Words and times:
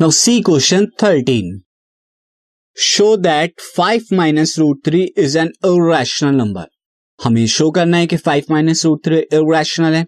Now 0.00 0.10
see 0.10 0.40
question 0.42 0.86
thirteen 1.02 1.60
show 2.76 3.16
that 3.16 3.60
five 3.76 4.06
minus 4.12 4.58
root 4.58 4.80
three 4.86 5.02
is 5.18 5.38
an 5.38 5.46
irrational 5.46 6.34
number 6.34 6.66
हमें 7.24 7.46
show 7.46 7.70
करना 7.70 7.96
है 7.96 8.06
कि 8.06 8.16
five 8.16 8.44
minus 8.50 8.84
root 8.84 9.04
three 9.04 9.18
irrational 9.18 9.94
है। 9.94 10.04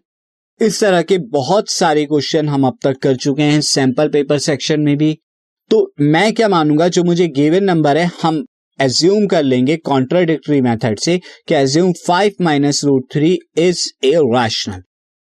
इस 0.61 0.80
तरह 0.80 1.02
के 1.02 1.18
बहुत 1.18 1.70
सारे 1.70 2.04
क्वेश्चन 2.04 2.48
हम 2.48 2.66
अब 2.66 2.79
तक 2.82 2.98
कर 3.02 3.16
चुके 3.16 3.43
हैं 3.43 3.61
सैंपल 3.61 4.08
पेपर 4.08 4.38
सेक्शन 4.38 4.80
में 4.80 4.96
भी। 4.96 5.14
तो 5.70 5.94
मैं 6.00 6.32
क्या 6.34 6.48
मानूँगा, 6.48 6.89
जो 6.89 7.04
मुझे 7.04 7.29
गिवन 7.29 7.64
नंबर 7.64 7.96
है, 7.96 8.11
हम 8.22 8.44
एज्यूम 8.80 9.26
कर 9.26 9.43
लेंगे 9.43 9.76
कॉन्ट्राडिक्टरी 9.76 10.61
मेथड 10.61 10.98
से 10.98 11.21
कि 11.48 11.54
assume 11.54 11.93
five 12.07 12.32
minus 12.40 12.84
root 12.84 13.12
three 13.12 13.39
is 13.58 13.90
a 14.04 14.14
rational 14.16 14.82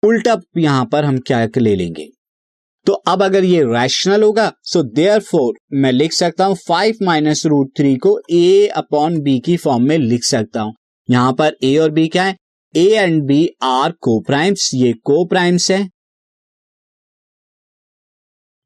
उल्टा 0.04 0.41
यहाँ 0.58 0.86
पर 0.86 1.05
हम 1.05 1.20
क्या 1.20 1.48
ले 1.58 1.76
लेंगे? 1.76 2.09
तो 2.88 2.94
अब 2.94 3.23
अगर 3.23 3.44
ये 3.44 3.63
रैशनल 3.63 4.23
होगा 4.23 4.52
सो 4.63 4.81
देयर 4.84 5.20
फोर 5.22 5.53
मैं 5.73 5.91
लिख 5.91 6.13
सकता 6.13 6.45
हूँ 6.45 6.55
फाइव 6.58 6.98
माइनस 7.03 7.45
रूट 7.45 7.72
थ्री 7.77 7.95
को 7.95 8.20
ए 8.31 8.67
अपॉन 8.76 9.20
बी 9.22 9.39
की 9.39 9.58
फॉर्म 9.58 9.84
में 9.88 9.98
लिख 9.98 10.23
सकता 10.23 10.62
हूँ। 10.62 10.73
यहाँ 11.09 11.34
पर 11.34 11.55
ए 11.63 11.75
और 11.77 11.91
बी 11.91 12.08
क्या 12.08 12.23
है? 12.23 12.36
A 12.73 12.86
and 12.86 13.22
b 13.23 13.48
are 13.63 13.91
coprimes 14.22 14.70
ये 14.73 14.94
को 15.03 15.25
प्राइम्स 15.25 15.70
है। 15.72 15.81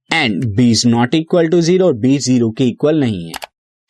And 0.09 0.45
b 0.55 0.70
is 0.71 0.87
not 0.87 1.15
equal 1.15 1.47
to 1.49 1.61
zero 1.61 1.91
b 1.93 2.17
zero 2.20 2.49
के 2.51 2.67
इक्वल 2.67 2.99
नहीं 2.99 3.25
है। 3.27 3.34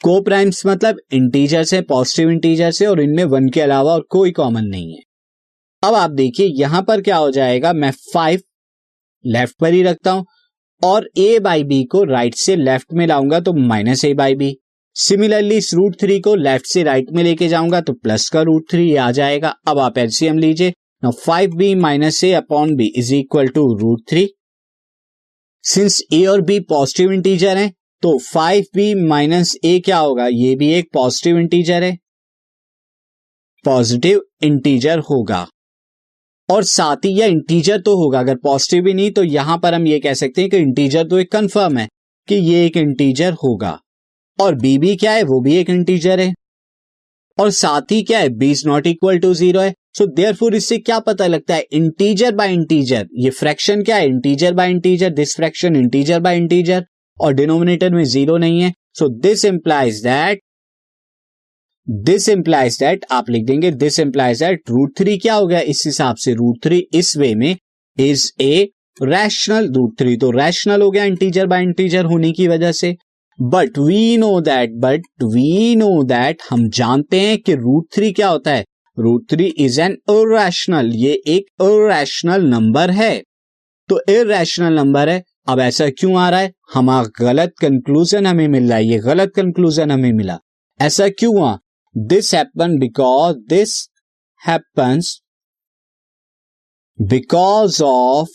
को 0.02 0.20
प्राइम्स 0.22 0.66
मतलब 0.66 0.98
इंटीजर्स 1.14 1.74
है 1.74 1.82
पॉजिटिव 1.84 2.30
इंटीजर्स 2.32 2.82
है 2.82 2.88
और 2.88 3.02
इनमें 3.02 3.24
वन 3.26 3.50
के 3.50 3.62
अलावा 3.62 3.94
और 3.94 4.06
कोई 4.10 4.32
कॉमन 4.32 4.66
नहीं 4.66 4.94
है। 4.94 5.02
अब 5.84 5.96
आप 5.96 6.12
देखिए, 6.12 6.48
यहाँ 6.60 6.82
पर 6.82 7.02
क्या 7.02 7.18
हो 7.18 7.32
जाएगा? 7.32 7.74
मैं 7.74 7.92
फाइव 8.14 8.42
लेफ़्ट 9.26 9.56
पर 9.62 9.74
ही 9.74 9.82
रखता 9.84 10.12
हूँ 10.12 10.26
और 10.82 11.10
ए 11.18 11.40
बाई 11.40 11.64
बी 11.64 11.84
को 11.84 12.04
राइट 12.04 12.36
से 12.36 12.56
लेफ़्ट 12.56 12.94
में 12.94 13.06
लाऊँगा 13.08 13.40
तो 13.40 13.54
minus 13.68 14.06
a 14.06 14.14
by 14.14 14.36
b 14.36 14.56
similarly 14.96 15.56
इस 15.58 15.74
रूट 15.74 15.96
थ्री 16.02 16.20
को 16.20 16.36
लेफ़्ट 16.36 16.66
से 16.66 16.84
राइट 16.84 17.12
में 17.12 17.24
लेके 17.24 17.48
जाऊँगा 17.48 17.82
तो 17.82 17.94
प्लस 17.94 18.30
का 18.30 18.42
रूट 18.42 18.70
थ्री 18.72 18.96
आ 18.96 19.10
जाएगा। 19.12 19.50
अब 19.68 19.80
आप 19.80 19.98
एलसीएम 19.98 20.38
लीजिए। 20.38 20.74
No 21.04 21.12
five 21.16 21.56
b 21.56 21.74
minus 21.76 22.24
a 22.24 22.32
upon 22.34 22.76
b 22.76 22.86
is 22.98 23.14
equal 23.16 23.48
to 23.48 23.66
root 23.78 24.02
three 24.10 24.28
since 25.64 26.02
a 26.14 26.26
और 26.26 26.42
बी 26.42 26.60
पॉजिटिव 26.70 27.12
इंटीजर 27.12 27.58
है 27.58 27.70
तो 28.04 28.18
फाइव 28.24 28.66
बी 28.76 28.94
माइनस 29.08 29.56
ए 29.66 29.80
क्या 29.80 29.98
होगा? 29.98 30.28
ये 30.28 30.56
भी 30.56 30.74
एक 30.74 30.90
पॉजिटिव 30.94 31.38
इंटीजर 31.40 31.84
है। 31.84 31.98
पॉजिटिव 33.66 34.22
इंटीजर 34.44 35.00
होगा। 35.10 35.46
और 36.50 36.64
साथ 36.64 37.06
ही 37.06 37.10
यह 37.12 37.26
इंटीजर 37.26 37.82
तो 37.82 37.96
होगा। 37.98 38.20
अगर 38.20 38.36
पॉजिटिव 38.36 38.84
भी 38.84 38.94
नहीं 38.94 39.12
तो 39.12 39.24
यहाँ 39.24 39.58
पर 39.58 39.74
हम 39.74 39.88
ये 39.88 40.00
कह 40.00 40.14
सकते 40.14 40.42
हैं 40.42 40.50
कि 40.50 40.58
इंटीजर 40.58 41.08
तो 41.08 41.20
एक 41.20 41.32
कंफर्म 41.32 41.78
है 41.78 41.88
कि 42.28 42.36
ये 42.36 42.66
एक 42.66 42.78
इंटीजर 42.78 43.34
होगा। 43.44 43.80
और 44.40 44.56
बी 44.56 44.78
भी 44.78 44.96
क्या 44.96 45.12
है? 45.12 45.24
वो 45.24 45.40
भी 45.42 45.56
एक 45.56 45.70
इंटीजर 45.70 46.20
है। 46.20 46.34
और 47.38 47.50
साथ 47.52 47.92
ही 47.92 48.02
क्या 48.04 48.20
है? 48.20 48.30
B 48.30 48.52
is 48.52 48.68
not 48.68 48.88
equal 48.88 49.18
to 49.20 49.34
zero 49.34 49.62
है। 49.62 49.74
सो 49.98 50.06
देयर 50.08 50.56
इससे 50.56 50.78
क्या 50.78 51.00
पता 51.00 51.28
लगता 51.28 51.56
है? 51.56 51.66
इंटीजर 51.72 52.36
बाय 52.36 52.54
इंटीजर 52.54 53.08
ये 53.16 53.30
फ्रैक्शन 53.30 53.84
क्या 53.84 53.96
है? 53.96 54.06
Integer 54.08 54.54
by 54.54 54.70
integer 54.72 55.10
this 55.12 55.36
fraction 55.36 55.76
integer 55.76 56.20
by 56.20 56.38
integer 56.38 56.86
और 57.18 57.34
डिनोमिनेटर 57.34 57.94
में 57.94 58.04
ज़ीरो 58.06 58.38
नहीं 58.38 58.62
है। 58.62 58.74
So 58.94 59.08
this 59.20 59.46
implies 59.46 60.02
that 60.04 60.42
this 61.88 62.28
implies 62.30 62.78
that 62.80 63.06
आप 63.12 63.30
लिख 63.30 63.44
देंगे 63.46 63.70
this 63.72 64.00
implies 64.00 64.40
that 64.44 64.70
root 64.70 64.98
three 64.98 65.18
क्या 65.18 65.34
हो 65.34 65.48
गया? 65.48 65.60
इस 65.60 65.84
हिसाब 65.86 66.16
से 66.16 66.34
रूट 66.34 66.64
थ्री 66.64 66.78
इस 66.94 67.16
वे 67.18 67.34
में 67.36 67.56
is 67.98 68.30
a 68.42 68.70
rational 69.02 69.68
root 69.74 69.98
three 70.00 70.16
तो 70.18 70.30
रैशनल 70.32 70.82
हो 70.82 70.90
गया 70.92 71.04
इंटीजर 71.04 71.48
बाय 71.48 71.64
इंटीजर 71.64 72.06
होने 72.06 72.32
की 72.32 72.48
वजह 72.48 72.72
से। 72.72 72.96
But 73.40 73.78
we 73.78 74.18
know 74.18 74.40
that 74.42 74.72
but 74.76 75.24
we 75.24 75.76
know 75.76 76.04
that 76.04 76.42
हम 76.50 76.68
जानते 76.70 77.20
हैं 77.20 77.38
कि 77.38 77.56
रूट 77.56 77.88
थ्री 77.96 78.12
क्या 78.12 78.28
होता 78.28 78.54
है। 78.54 78.66
Root 78.98 79.30
three 79.32 79.46
is 79.46 79.80
an 79.82 79.98
irrational 80.10 80.92
ये 80.96 81.12
एक 81.28 81.46
इरेशनल 81.62 82.46
नंबर 82.46 82.92
है। 82.92 83.22
तो 83.90 84.00
इरेशनल 84.10 84.74
नंबर 84.74 85.10
है। 85.10 85.22
अब 85.48 85.60
ऐसा 85.60 85.90
क्यों 85.90 86.18
आ 86.18 86.30
रहा 86.30 86.40
है? 86.40 86.52
हमारा 86.74 87.26
गलत 87.26 87.54
कंक्लूजन 87.62 88.26
हमें 88.26 88.48
मिल 88.48 88.68
रहा 88.70 88.78
है, 88.78 88.86
ये 88.86 88.98
गलत 89.00 89.32
कंक्लूजन 89.36 89.92
हमें 89.92 90.12
मिला। 90.14 90.40
ऐसा 90.80 91.08
क्यों 91.10 91.36
हुआ? 91.38 91.58
This 91.96 92.34
happen 92.36 92.78
because 92.80 93.38
this 93.50 93.74
happens 94.42 95.20
because 97.00 97.82
of 97.84 98.30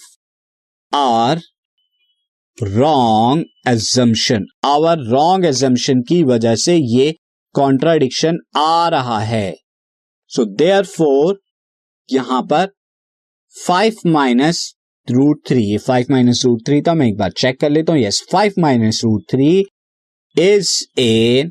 our 0.93 1.41
wrong 2.59 3.45
assumption 3.69 4.47
our 4.67 5.05
wrong 5.11 5.47
assumption 5.47 6.01
की 6.09 6.23
वजह 6.25 6.57
से 6.57 6.77
ये 6.77 7.13
कॉन्ट्राडिक्शन 7.55 8.39
आ 8.57 8.89
रहा 8.89 9.19
है। 9.19 9.55
सो 10.31 10.45
देयर 10.45 10.85
फोर 10.87 11.39
यहाँ 12.09 12.43
पर 12.51 12.73
फाइव 13.57 13.97
माइनस 14.07 14.65
रूट 15.09 15.47
थ्री 15.49 15.71
ये 15.71 15.79
फाइव 15.87 16.07
माइनस 16.11 16.45
रूट 16.45 16.67
थ्री 16.67 16.83
था 16.83 16.95
मैं 16.95 17.07
एक 17.07 17.17
बार 17.19 17.31
चेक 17.39 17.61
कर 17.61 17.71
लेता 17.71 17.93
हूँ। 17.93 18.01
Yes 18.01 18.27
five 18.33 18.55
minus 18.59 19.05
root 19.05 19.31
three 19.31 19.55
is 20.37 20.85
a 20.99 21.51